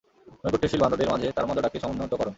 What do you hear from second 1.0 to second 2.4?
মাঝে তাঁর মর্যাদাকে সমুন্নত কর।